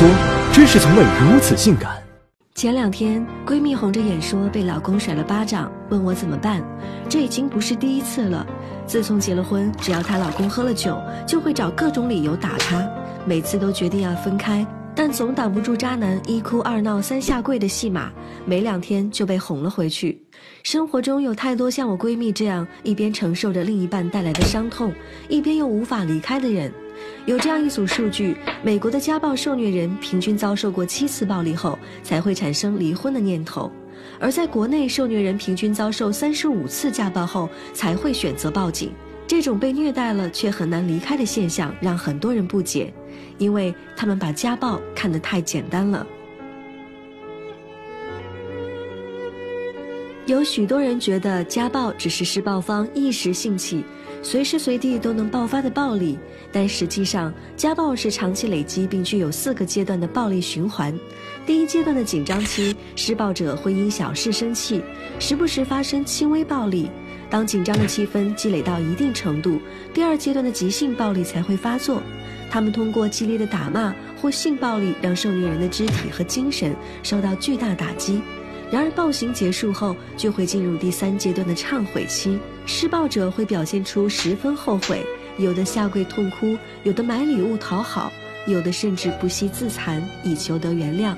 [0.00, 0.08] 说，
[0.50, 2.02] 真是从未如此性感。
[2.54, 6.64] 前两天，闺蜜红着眼说被老公甩了巴掌，问我怎么办。
[7.06, 8.46] 这已经不是第一次了。
[8.86, 12.82] 自从结了婚，只要她老公喝了酒，就会找各种理由打她，
[13.26, 14.66] 每次都决定要分开。
[14.94, 18.10] 但总挡不住渣男一哭二闹三下跪的戏码，
[18.46, 20.18] 没两天就被哄了回去。
[20.62, 24.94] 生活中有太多像我闺蜜这样一边承受着另一半带来的伤痛，
[25.28, 26.72] 一边又无法离开的人。
[27.26, 33.70] 有这样一组数据：美国的家暴受虐人平均遭受过七次暴力后才会产生离婚的念头，
[34.18, 38.92] 而在国内，受虐人平均遭受三十五次家暴后才会选择报警。
[39.26, 42.92] 这种被虐待了却很难离开的现象让很多人不解，
[43.38, 46.04] 因为他们把家暴看得太简单了。
[50.26, 53.84] 有许多人觉得家暴只是施暴方一时兴起，
[54.22, 56.18] 随时随地都能爆发的暴力，
[56.52, 60.96] 但实际上，家暴是长期累积并具有四个阶段的暴力循环。
[61.46, 64.82] 第一阶段的紧张期，施暴者会因小事生气，
[65.18, 66.90] 时不时发生轻微暴力。
[67.30, 69.58] 当紧张的气氛积累到一定程度，
[69.94, 72.02] 第二阶段的急性暴力才会发作。
[72.50, 78.20] 他们通过激烈的打骂或性暴力，让受虐人的肢体和精神受到巨大打击。
[78.70, 82.38] 然而暴行结束后，就会进入第三阶段的忏悔期。
[82.66, 85.04] 施暴者会表现出十分后悔，
[85.38, 88.12] 有的下跪痛哭，有的买礼物讨好，
[88.46, 91.14] 有的甚至不惜自残以求得原谅。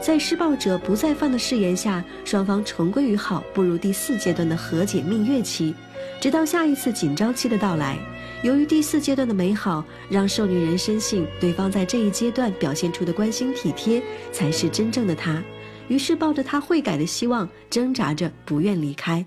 [0.00, 5.74] 在施暴者不再犯的誓言下，双方重归于好，步入第四阶段的和解蜜月期，
[6.20, 7.98] 直到下一次紧张期的到来。
[8.42, 15.42] 由于第四阶段的美好，让受女人深信对方在这一阶段表现出的关心体贴才是真正的他，
[15.88, 19.24] 于是抱着他会改的希望，挣扎着不愿离开。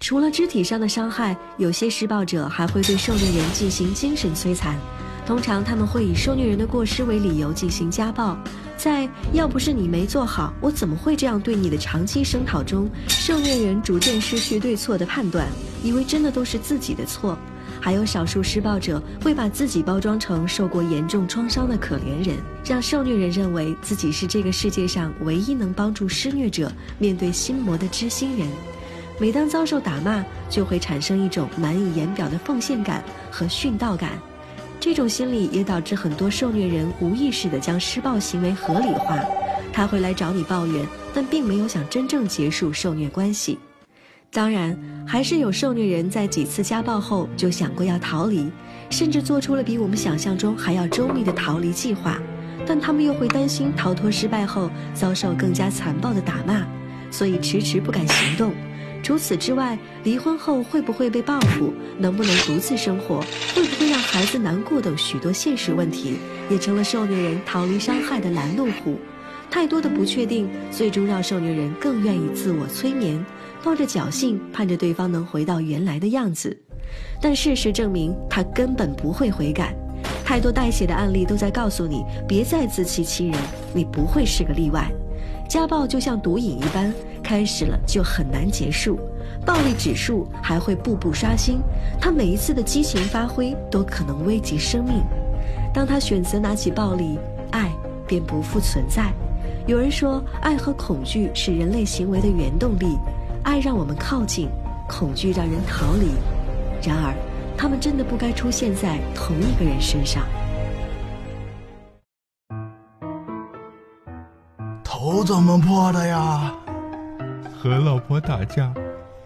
[0.00, 4.78] 除了肢体上的伤害，有些施暴者还会对受虐人进行精神摧残。
[5.26, 8.38] 通常他们会以受虐人的过失为理由进行家暴，
[8.76, 15.48] 在“要不是你没做好，我怎么会这样对你”的长期声讨中，受虐人逐渐失去对错的判断，
[15.82, 17.36] 以为真的都是自己的错。
[17.80, 28.48] 还有少数施暴者会把自己包装成受过严重创伤的可怜人，让受虐人认为自己是这个世界上唯一能帮助施虐者面对心魔的知心人。
[29.20, 34.12] 每当遭受打骂，就会产生一种难以言表的奉献感和殉道感。
[34.78, 39.18] 这种心理也导致很多受虐人无意识地将施暴行为合理化，
[39.72, 43.58] 他会来找你抱怨，但并没有想真正结束受虐关系。
[44.30, 48.48] 当然，还是有受虐人在几次家暴后就想过要逃离，
[48.88, 52.20] 甚至做出了比我们想象中还要周密的逃离计划，
[52.64, 56.64] 但他们又会担心逃脱失败后遭受更加残暴的打骂，
[57.10, 58.52] 所以迟迟不敢行动。
[59.08, 63.22] 除此之外，离婚后会不会被报复，能不能独自生活，
[63.54, 66.18] 会不会让孩子难过等许多现实问题，
[66.50, 68.98] 也成了受虐人逃离伤害的拦路虎。
[69.50, 73.24] 太多的不确定，最终让受虐人更愿意自我催眠，
[73.64, 76.54] 抱着侥幸，盼着对方能回到原来的样子。
[77.18, 79.74] 但事实证明，他根本不会悔改。
[80.22, 83.40] 太多带血的案例都在告诉你，别再自欺欺人，
[83.72, 84.86] 你不会是个例外。
[85.48, 86.92] 家暴就像毒瘾一般。
[87.28, 88.98] 开始了就很难结束，
[89.44, 91.60] 暴力指数还会步步刷新，
[92.00, 95.04] 他每一次的激情发挥都可能危及生命。
[95.74, 97.18] 当他选择拿起暴力，
[97.50, 97.70] 爱
[98.06, 99.12] 便不复存在。
[99.66, 102.96] 有人说，爱和恐惧是人类行为的原动力，
[103.42, 104.48] 爱让我们靠近，
[104.88, 106.08] 恐惧让人逃离。
[106.82, 107.14] 然而，
[107.58, 110.24] 他们真的不该出现在同一个人身上。
[114.82, 116.54] 头怎么破的呀？
[117.60, 118.72] 和老婆打架，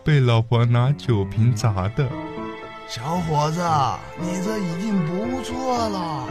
[0.02, 2.08] 被老婆拿酒瓶砸的。
[2.88, 3.60] 小伙子，
[4.18, 6.26] 你这已经不错了。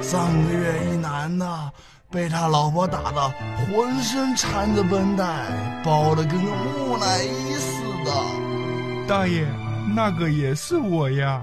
[0.00, 1.72] 上个月一男的
[2.12, 3.28] 被他老婆打的
[3.66, 5.24] 浑身缠着绷带，
[5.84, 9.08] 包的跟个木乃伊似的。
[9.08, 9.44] 大爷，
[9.96, 11.42] 那个也是我呀。